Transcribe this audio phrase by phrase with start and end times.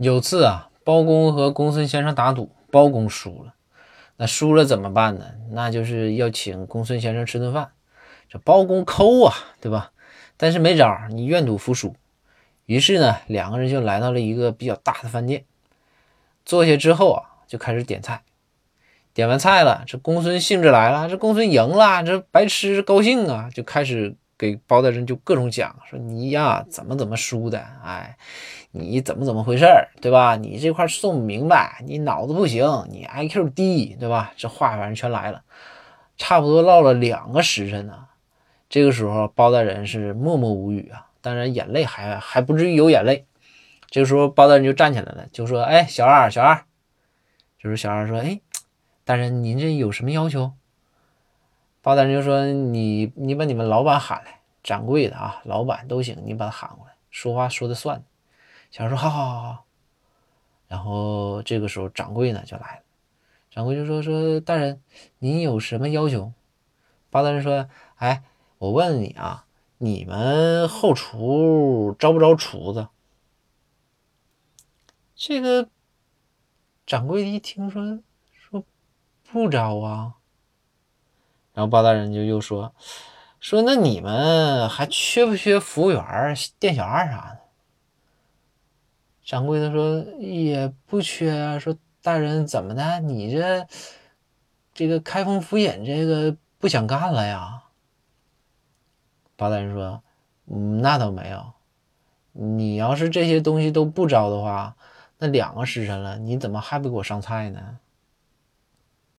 [0.00, 3.54] 有次啊，包公和公孙先生打赌，包公输了。
[4.16, 5.24] 那输了怎么办呢？
[5.50, 7.72] 那就是要请公孙先生吃顿饭。
[8.28, 9.90] 这包公抠啊，对吧？
[10.36, 11.96] 但是没招，你愿赌服输。
[12.66, 15.44] 于是呢，两个人就来到了一个比较大的饭店。
[16.44, 18.22] 坐下之后啊，就开始点菜。
[19.12, 28.16] 点完菜了，这公孙兴致来了，这公孙赢了，这白痴高兴啊，就开始给包大人就各种讲，说你呀怎么怎么输的，哎，
[28.70, 30.36] 你怎么怎么回事儿，对吧？
[30.36, 34.32] 你这块算不明白，你脑子不行，你 IQ 低，对吧？
[34.36, 35.42] 这话反正全来了，
[36.16, 38.06] 差不多唠了两个时辰呢。
[38.68, 43.26] 这个时候，包大人是默默无语啊，当然眼泪还还不至于有眼泪。
[43.90, 46.64] 这时候，包大人就站起来了，就说：“哎，小二，小二。”
[47.58, 48.40] 就是小二说：“哎。”
[49.04, 50.52] 大人，您这有什么要求？
[51.88, 58.04] 包大人就说：“你你把你们老板喊来，掌柜的啊，老板都行，你把他喊过来，说话说的算。”
[58.70, 59.64] 小孩说：“好好好好。”
[60.68, 62.82] 然后这个时候掌柜呢就来了，
[63.50, 64.82] 掌柜就说：“说大人，
[65.18, 66.30] 您有什么要求？”
[67.08, 68.22] 包大人说：“哎，
[68.58, 69.46] 我问你啊，
[69.78, 72.88] 你们后厨招不招厨子？”
[75.16, 75.70] 这个
[76.84, 77.98] 掌柜一听说
[78.30, 78.62] 说。
[79.30, 80.16] 不招啊，
[81.58, 82.72] 然后包大人就又说
[83.40, 87.40] 说那你们还缺不缺服务员、店小二啥的？
[89.24, 91.58] 掌柜的说也不缺啊。
[91.58, 93.00] 说大人怎么的？
[93.00, 93.66] 你这
[94.72, 97.64] 这个开封府尹这个不想干了呀？
[99.34, 100.00] 包大人说
[100.46, 101.44] 嗯，那倒没有。
[102.30, 104.76] 你要是这些东西都不招的话，
[105.18, 107.78] 那两个时辰了，你怎么还不给我上菜呢？